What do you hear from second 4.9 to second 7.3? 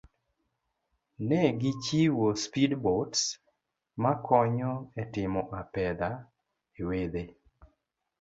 etimo apedha ewedhe.